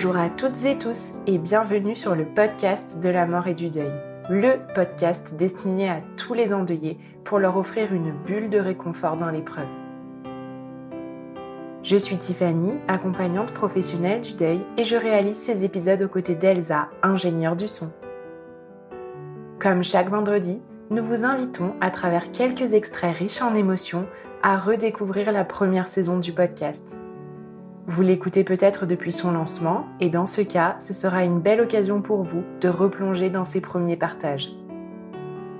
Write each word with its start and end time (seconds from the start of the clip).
Bonjour 0.00 0.16
à 0.16 0.28
toutes 0.28 0.64
et 0.64 0.78
tous 0.78 1.14
et 1.26 1.38
bienvenue 1.38 1.96
sur 1.96 2.14
le 2.14 2.24
podcast 2.24 3.00
de 3.00 3.08
la 3.08 3.26
mort 3.26 3.48
et 3.48 3.54
du 3.54 3.68
deuil, 3.68 3.90
le 4.30 4.52
podcast 4.72 5.34
destiné 5.34 5.90
à 5.90 6.00
tous 6.16 6.34
les 6.34 6.52
endeuillés 6.52 7.00
pour 7.24 7.40
leur 7.40 7.56
offrir 7.56 7.92
une 7.92 8.12
bulle 8.12 8.48
de 8.48 8.60
réconfort 8.60 9.16
dans 9.16 9.32
l'épreuve. 9.32 9.66
Je 11.82 11.96
suis 11.96 12.16
Tiffany, 12.16 12.74
accompagnante 12.86 13.52
professionnelle 13.52 14.20
du 14.20 14.34
deuil 14.34 14.60
et 14.76 14.84
je 14.84 14.94
réalise 14.94 15.36
ces 15.36 15.64
épisodes 15.64 16.02
aux 16.02 16.08
côtés 16.08 16.36
d'Elsa, 16.36 16.90
ingénieure 17.02 17.56
du 17.56 17.66
son. 17.66 17.90
Comme 19.58 19.82
chaque 19.82 20.10
vendredi, 20.10 20.62
nous 20.90 21.04
vous 21.04 21.24
invitons 21.24 21.74
à 21.80 21.90
travers 21.90 22.30
quelques 22.30 22.72
extraits 22.72 23.16
riches 23.16 23.42
en 23.42 23.56
émotions 23.56 24.06
à 24.44 24.58
redécouvrir 24.58 25.32
la 25.32 25.44
première 25.44 25.88
saison 25.88 26.20
du 26.20 26.32
podcast 26.32 26.94
vous 27.88 28.02
l'écoutez 28.02 28.44
peut-être 28.44 28.84
depuis 28.84 29.12
son 29.12 29.32
lancement 29.32 29.86
et 29.98 30.10
dans 30.10 30.26
ce 30.26 30.42
cas, 30.42 30.76
ce 30.78 30.92
sera 30.92 31.24
une 31.24 31.40
belle 31.40 31.62
occasion 31.62 32.02
pour 32.02 32.22
vous 32.22 32.44
de 32.60 32.68
replonger 32.68 33.30
dans 33.30 33.46
ses 33.46 33.62
premiers 33.62 33.96
partages. 33.96 34.50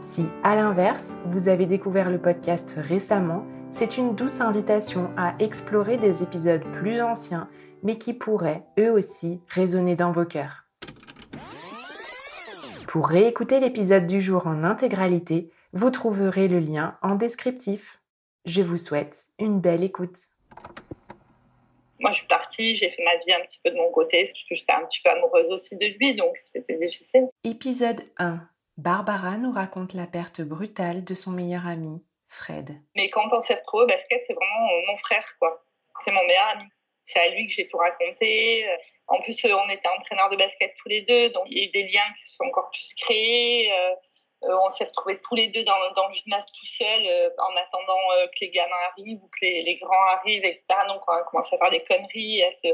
Si, 0.00 0.26
à 0.44 0.54
l'inverse, 0.54 1.16
vous 1.24 1.48
avez 1.48 1.64
découvert 1.64 2.10
le 2.10 2.18
podcast 2.18 2.78
récemment, 2.86 3.46
c'est 3.70 3.96
une 3.96 4.14
douce 4.14 4.42
invitation 4.42 5.10
à 5.16 5.36
explorer 5.38 5.96
des 5.96 6.22
épisodes 6.22 6.64
plus 6.74 7.00
anciens, 7.00 7.48
mais 7.82 7.96
qui 7.96 8.12
pourraient, 8.12 8.64
eux 8.78 8.92
aussi, 8.92 9.40
résonner 9.48 9.96
dans 9.96 10.12
vos 10.12 10.26
cœurs. 10.26 10.66
Pour 12.88 13.08
réécouter 13.08 13.58
l'épisode 13.58 14.06
du 14.06 14.20
jour 14.20 14.46
en 14.46 14.64
intégralité, 14.64 15.50
vous 15.72 15.90
trouverez 15.90 16.48
le 16.48 16.58
lien 16.58 16.96
en 17.00 17.14
descriptif. 17.14 18.00
Je 18.44 18.60
vous 18.60 18.78
souhaite 18.78 19.28
une 19.38 19.60
belle 19.60 19.82
écoute. 19.82 20.18
Moi, 22.00 22.12
je 22.12 22.18
suis 22.18 22.26
partie, 22.26 22.74
j'ai 22.74 22.90
fait 22.90 23.02
ma 23.02 23.16
vie 23.16 23.32
un 23.32 23.40
petit 23.40 23.60
peu 23.64 23.70
de 23.70 23.76
mon 23.76 23.90
côté, 23.90 24.24
parce 24.24 24.32
que 24.32 24.54
j'étais 24.54 24.72
un 24.72 24.84
petit 24.86 25.00
peu 25.02 25.10
amoureuse 25.10 25.50
aussi 25.50 25.76
de 25.76 25.86
lui, 25.98 26.14
donc 26.14 26.36
c'était 26.36 26.76
difficile. 26.76 27.28
Épisode 27.44 28.02
1. 28.18 28.40
Barbara 28.76 29.36
nous 29.36 29.50
raconte 29.50 29.94
la 29.94 30.06
perte 30.06 30.40
brutale 30.40 31.02
de 31.04 31.14
son 31.14 31.32
meilleur 31.32 31.66
ami, 31.66 32.00
Fred. 32.28 32.70
Mais 32.94 33.10
quand 33.10 33.32
on 33.32 33.42
s'est 33.42 33.54
retrouvés 33.54 33.84
au 33.84 33.86
basket, 33.88 34.22
c'est 34.26 34.34
vraiment 34.34 34.68
mon 34.86 34.96
frère, 34.98 35.26
quoi. 35.40 35.64
C'est 36.04 36.12
mon 36.12 36.24
meilleur 36.24 36.48
ami. 36.54 36.64
C'est 37.04 37.20
à 37.20 37.28
lui 37.30 37.48
que 37.48 37.54
j'ai 37.54 37.66
tout 37.66 37.78
raconté. 37.78 38.66
En 39.06 39.20
plus, 39.22 39.42
on 39.44 39.70
était 39.70 39.88
entraîneurs 39.98 40.28
de 40.30 40.36
basket 40.36 40.74
tous 40.76 40.88
les 40.90 41.00
deux, 41.02 41.30
donc 41.30 41.46
il 41.50 41.58
y 41.58 41.62
a 41.62 41.64
eu 41.64 41.70
des 41.70 41.88
liens 41.88 42.12
qui 42.16 42.30
se 42.30 42.36
sont 42.36 42.44
encore 42.44 42.70
plus 42.70 42.94
créés. 42.94 43.72
Euh, 44.44 44.54
on 44.66 44.70
s'est 44.70 44.84
retrouvés 44.84 45.18
tous 45.20 45.34
les 45.34 45.48
deux 45.48 45.64
dans, 45.64 45.74
le 45.78 46.14
gymnase 46.14 46.46
tout 46.46 46.66
seul 46.66 47.02
euh, 47.06 47.30
en 47.38 47.56
attendant 47.56 48.12
euh, 48.12 48.26
que 48.28 48.40
les 48.42 48.50
gamins 48.50 48.76
arrivent 48.92 49.22
ou 49.22 49.28
que 49.28 49.40
les, 49.42 49.62
les, 49.62 49.76
grands 49.76 50.06
arrivent, 50.12 50.44
etc. 50.44 50.64
Donc 50.86 51.02
on 51.08 51.12
a 51.12 51.22
commencé 51.22 51.56
à 51.56 51.58
faire 51.58 51.70
des 51.70 51.82
conneries, 51.82 52.44
à, 52.44 52.52
se, 52.52 52.68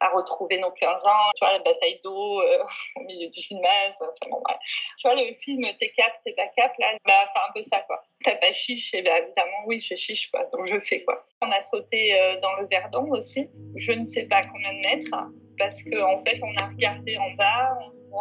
à 0.00 0.10
retrouver 0.10 0.58
nos 0.58 0.70
15 0.72 1.06
ans, 1.06 1.30
tu 1.36 1.40
vois, 1.40 1.52
la 1.52 1.60
bataille 1.60 2.00
d'eau 2.04 2.42
au 2.96 3.00
milieu 3.00 3.30
du 3.30 3.40
gymnase. 3.40 3.94
Enfin, 3.98 4.58
Tu 4.98 5.08
vois, 5.08 5.14
le 5.14 5.34
film 5.36 5.66
T'es 5.80 5.90
cap, 5.96 6.12
t'es 6.22 6.34
pas 6.34 6.48
cap, 6.48 6.74
là, 6.78 6.92
bah, 7.06 7.30
c'est 7.32 7.40
un 7.40 7.52
peu 7.54 7.62
ça, 7.70 7.80
quoi. 7.86 8.02
T'as 8.22 8.36
pas 8.36 8.52
chiche, 8.52 8.92
et 8.92 9.00
bah, 9.00 9.18
évidemment, 9.18 9.64
oui, 9.64 9.80
je 9.80 9.94
chiche, 9.94 10.30
quoi. 10.30 10.44
Donc 10.52 10.66
je 10.66 10.78
fais, 10.80 11.02
quoi. 11.02 11.16
On 11.40 11.50
a 11.50 11.62
sauté 11.62 12.38
dans 12.42 12.52
le 12.56 12.66
Verdon 12.66 13.10
aussi, 13.12 13.48
je 13.76 13.92
ne 13.92 14.06
sais 14.06 14.24
pas 14.24 14.42
combien 14.42 14.74
de 14.74 14.80
mètres, 14.80 15.16
parce 15.56 15.82
qu'en 15.82 16.18
en 16.18 16.24
fait, 16.24 16.38
on 16.42 16.54
a 16.62 16.66
regardé 16.66 17.16
en 17.16 17.30
bas, 17.30 17.70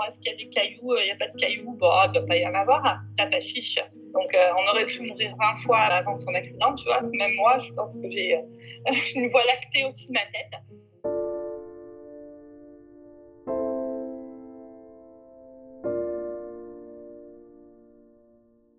est-ce 0.04 0.18
qu'il 0.20 0.32
y 0.32 0.36
a 0.36 0.38
des 0.38 0.50
cailloux 0.50 0.94
euh, 0.94 1.02
Il 1.02 1.06
n'y 1.06 1.12
a 1.12 1.16
pas 1.16 1.28
de 1.28 1.38
cailloux 1.38 1.72
Bon, 1.74 1.92
il 2.04 2.08
ne 2.10 2.14
doit 2.14 2.26
pas 2.26 2.38
y 2.38 2.46
en 2.46 2.54
avoir. 2.54 3.00
T'as 3.18 3.28
pas 3.28 3.42
chiche. 3.42 3.80
Donc, 4.14 4.34
euh, 4.34 4.50
on 4.58 4.72
aurait 4.72 4.86
pu 4.86 5.02
mourir 5.02 5.36
20 5.38 5.58
fois 5.66 5.80
avant 5.80 6.18
son 6.18 6.34
accident, 6.34 6.74
tu 6.76 6.86
vois. 6.86 7.02
Même 7.02 7.34
moi, 7.36 7.60
je 7.60 7.72
pense 7.74 7.94
que 7.96 8.10
j'ai 8.10 8.36
euh, 8.36 8.42
une 9.16 9.30
voie 9.30 9.44
lactée 9.46 9.86
au-dessus 9.86 10.08
de 10.08 10.14
ma 10.14 10.26
tête. 10.26 10.54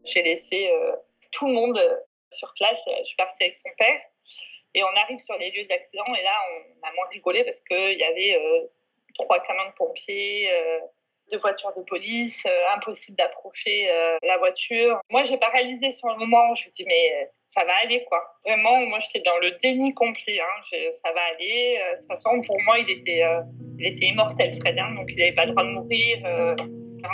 J'ai 0.04 0.22
laissé 0.22 0.71
tout 1.33 1.48
le 1.48 1.53
monde 1.53 1.81
sur 2.31 2.53
place. 2.56 2.78
Je 3.00 3.04
suis 3.04 3.16
partie 3.16 3.44
avec 3.44 3.56
son 3.56 3.69
père. 3.77 4.00
Et 4.75 4.83
on 4.83 4.97
arrive 5.03 5.19
sur 5.25 5.37
les 5.38 5.50
lieux 5.50 5.65
d'accident 5.65 6.04
et 6.15 6.22
là, 6.22 6.33
on 6.53 6.87
a 6.87 6.93
moins 6.93 7.06
rigolé 7.10 7.44
parce 7.44 7.60
qu'il 7.62 7.98
y 7.98 8.04
avait 8.04 8.37
trois 9.15 9.41
camions 9.41 9.69
de 9.69 9.75
pompiers, 9.75 10.50
de 11.32 11.38
voitures 11.38 11.72
de 11.76 11.82
police, 11.82 12.44
euh, 12.47 12.76
impossible 12.76 13.16
d'approcher 13.16 13.88
euh, 13.91 14.16
la 14.22 14.38
voiture. 14.38 15.00
Moi, 15.10 15.25
j'ai 15.25 15.37
paralysé 15.38 15.91
sur 15.92 16.09
le 16.09 16.16
moment. 16.19 16.54
Je 16.54 16.66
me 16.66 16.72
dis, 16.72 16.84
mais 16.87 17.12
euh, 17.14 17.26
ça 17.44 17.64
va 17.64 17.72
aller, 17.82 18.04
quoi. 18.04 18.22
Vraiment, 18.44 18.78
moi, 18.87 18.98
j'étais 19.00 19.20
dans 19.20 19.36
le 19.38 19.53
déni 19.62 19.92
complet. 19.94 20.41
Hein. 20.41 20.91
ça 21.03 21.12
va 21.12 21.20
aller. 21.34 21.78
de 21.78 21.98
toute 21.98 22.09
façon, 22.09 22.41
pour 22.42 22.60
moi, 22.62 22.78
il 22.78 22.91
était, 22.91 23.25
il 23.78 23.86
était 23.86 24.06
immortel, 24.06 24.59
Fred. 24.60 24.78
Hein, 24.78 24.94
donc, 24.94 25.10
il 25.10 25.19
n'avait 25.19 25.32
pas 25.32 25.47
le 25.47 25.53
droit 25.53 25.65
de 25.65 25.70
mourir. 25.70 26.19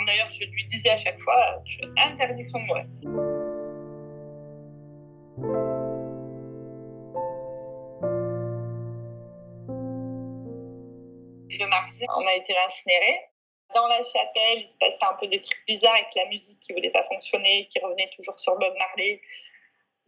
D'ailleurs, 0.07 0.29
je 0.33 0.45
lui 0.45 0.65
disais 0.65 0.89
à 0.89 0.97
chaque 0.97 1.19
fois, 1.19 1.61
interdiction 1.97 2.59
de 2.59 2.65
mourir. 2.65 2.85
Le 11.59 11.69
mardi, 11.69 12.05
on 12.17 12.25
a 12.25 12.33
été 12.35 12.53
incinéré 12.67 13.19
dans 13.73 13.87
la 13.87 14.03
chapelle, 14.03 14.59
il 14.59 14.67
se 14.67 14.77
passait 14.77 15.03
un 15.03 15.13
peu 15.19 15.27
des 15.27 15.41
trucs 15.41 15.65
bizarres 15.65 15.95
avec 15.95 16.13
la 16.15 16.25
musique 16.25 16.59
qui 16.59 16.73
voulait 16.73 16.91
pas 16.91 17.03
fonctionner, 17.05 17.67
qui 17.71 17.79
revenait 17.79 18.09
toujours 18.15 18.39
sur 18.39 18.55
Bob 18.57 18.73
Marley. 18.77 19.21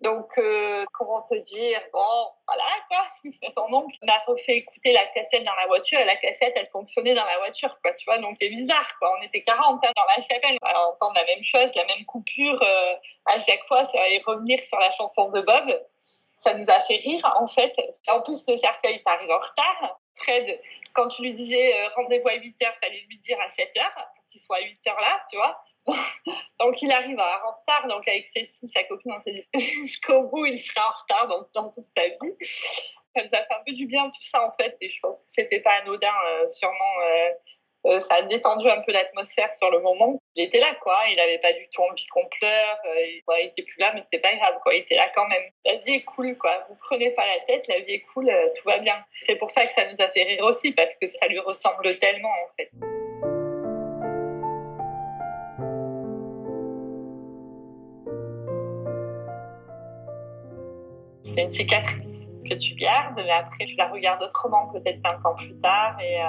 Donc, 0.01 0.37
euh, 0.37 0.85
comment 0.93 1.21
te 1.23 1.35
dire 1.35 1.81
Bon, 1.93 2.27
voilà, 2.47 2.63
quoi. 2.89 3.07
Son 3.55 3.73
oncle 3.73 3.97
m'a 4.03 4.19
refait 4.27 4.57
écouter 4.57 4.91
la 4.91 5.05
cassette 5.07 5.43
dans 5.43 5.55
la 5.55 5.67
voiture 5.67 5.99
et 5.99 6.05
la 6.05 6.17
cassette, 6.17 6.53
elle 6.55 6.67
fonctionnait 6.67 7.15
dans 7.15 7.25
la 7.25 7.37
voiture, 7.37 7.77
quoi, 7.81 7.93
tu 7.93 8.05
vois. 8.05 8.17
Donc, 8.17 8.35
c'est 8.39 8.49
bizarre, 8.49 8.89
quoi. 8.99 9.17
On 9.17 9.23
était 9.23 9.41
40 9.43 9.83
ans 9.83 9.91
dans 9.95 10.05
la 10.05 10.21
chapelle, 10.23 10.57
on 10.61 10.91
entend 10.91 11.13
la 11.13 11.25
même 11.25 11.43
chose, 11.43 11.69
la 11.75 11.85
même 11.85 12.05
coupure 12.05 12.61
euh, 12.61 12.95
à 13.25 13.39
chaque 13.39 13.65
fois, 13.67 13.87
et 14.09 14.21
revenir 14.25 14.59
sur 14.65 14.79
la 14.79 14.91
chanson 14.91 15.29
de 15.29 15.41
Bob. 15.41 15.81
Ça 16.43 16.53
nous 16.53 16.69
a 16.69 16.81
fait 16.81 16.97
rire, 16.97 17.25
en 17.39 17.47
fait. 17.47 17.73
En 18.07 18.21
plus, 18.21 18.43
le 18.47 18.57
cercueil 18.59 19.01
t'arrive 19.03 19.31
en 19.31 19.39
retard. 19.39 19.99
Fred, 20.15 20.59
quand 20.93 21.09
tu 21.09 21.23
lui 21.23 21.33
disais 21.33 21.73
euh, 21.73 21.89
rendez-vous 21.95 22.27
à 22.27 22.35
8 22.35 22.63
heures, 22.63 22.75
fallait 22.81 23.05
lui 23.07 23.17
dire 23.19 23.39
à 23.39 23.49
7 23.51 23.71
heures 23.77 23.93
pour 24.15 24.27
qu'il 24.29 24.41
soit 24.41 24.57
à 24.57 24.61
8 24.61 24.87
heures 24.87 25.01
là, 25.01 25.25
tu 25.29 25.35
vois. 25.37 25.61
donc 26.59 26.81
il 26.81 26.91
arrive 26.91 27.19
en 27.19 27.51
retard, 27.51 27.87
donc 27.87 28.07
avec 28.07 28.29
Cécile, 28.33 28.69
sa 28.73 28.83
copine, 28.83 29.13
jusqu'au 29.55 30.23
bout, 30.23 30.45
il 30.45 30.61
sera 30.61 30.89
en 30.89 30.93
retard 31.01 31.27
dans, 31.53 31.69
toute 31.69 31.85
sa 31.95 32.07
vie. 32.07 32.33
Ça 33.15 33.23
fait 33.23 33.53
un 33.53 33.63
peu 33.65 33.71
du 33.71 33.85
bien 33.85 34.09
tout 34.09 34.23
ça 34.23 34.45
en 34.45 34.51
fait, 34.53 34.75
et 34.81 34.89
je 34.89 34.99
pense 34.99 35.19
que 35.19 35.25
c'était 35.27 35.61
pas 35.61 35.73
anodin, 35.81 36.13
euh, 36.27 36.47
sûrement. 36.47 36.99
Euh, 37.03 37.29
euh, 37.85 37.99
ça 38.01 38.15
a 38.15 38.21
détendu 38.23 38.67
un 38.67 38.81
peu 38.81 38.91
l'atmosphère 38.91 39.53
sur 39.55 39.69
le 39.69 39.79
moment. 39.79 40.19
Il 40.35 40.43
était 40.43 40.59
là, 40.59 40.73
quoi. 40.81 40.97
Il 41.09 41.17
n'avait 41.17 41.37
pas 41.37 41.53
du 41.53 41.67
tout 41.71 41.83
envie 41.83 42.05
qu'on 42.07 42.25
pleure. 42.39 42.77
Euh, 42.85 43.01
il, 43.01 43.21
n'était 43.27 43.45
était 43.45 43.61
plus 43.61 43.79
là, 43.79 43.91
mais 43.93 44.01
c'était 44.01 44.19
pas 44.19 44.35
grave, 44.35 44.55
quoi. 44.63 44.73
Il 44.73 44.79
était 44.79 44.95
là 44.95 45.07
quand 45.13 45.27
même. 45.27 45.43
La 45.65 45.75
vie 45.75 45.93
est 45.93 46.03
cool, 46.03 46.35
quoi. 46.37 46.65
Vous 46.67 46.75
prenez 46.75 47.11
pas 47.11 47.25
la 47.27 47.45
tête, 47.45 47.67
la 47.67 47.79
vie 47.81 47.93
est 47.93 48.05
cool, 48.13 48.29
euh, 48.29 48.47
tout 48.55 48.67
va 48.67 48.79
bien. 48.79 48.95
C'est 49.21 49.35
pour 49.35 49.51
ça 49.51 49.67
que 49.67 49.73
ça 49.73 49.91
nous 49.91 50.03
a 50.03 50.09
fait 50.09 50.23
rire 50.23 50.43
aussi, 50.43 50.71
parce 50.71 50.95
que 50.95 51.07
ça 51.07 51.27
lui 51.27 51.39
ressemble 51.39 51.97
tellement, 51.99 52.29
en 52.29 52.55
fait. 52.57 52.71
C'est 61.23 61.41
une 61.41 61.49
cicatrice. 61.51 62.15
que 62.49 62.53
tu 62.53 62.75
gardes, 62.75 63.15
mais 63.15 63.31
après 63.31 63.65
tu 63.65 63.75
la 63.75 63.87
regardes 63.87 64.21
autrement 64.21 64.67
peut-être 64.71 64.99
20 65.03 65.29
ans 65.29 65.35
plus 65.35 65.59
tard 65.61 65.97
et, 65.99 66.19